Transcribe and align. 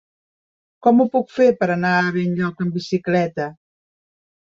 Com 0.85 1.01
ho 1.01 1.03
puc 1.15 1.27
fer 1.35 1.47
per 1.59 1.67
anar 1.73 1.91
a 1.97 2.07
Benlloc 2.15 2.65
amb 2.65 2.79
bicicleta? 2.79 3.47